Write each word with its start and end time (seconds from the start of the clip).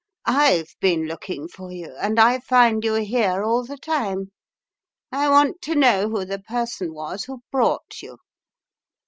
IVe 0.25 0.73
been 0.79 1.05
looking 1.05 1.47
for 1.47 1.71
you, 1.71 1.95
and 2.01 2.19
I 2.19 2.39
find 2.39 2.83
you 2.83 2.95
here 2.95 3.43
all 3.43 3.63
the 3.63 3.77
time. 3.77 4.31
I 5.11 5.29
want 5.29 5.61
to 5.65 5.75
know 5.75 6.09
who 6.09 6.25
the 6.25 6.39
person 6.39 6.91
was 6.91 7.25
who 7.25 7.43
brought 7.51 8.01
you." 8.01 8.17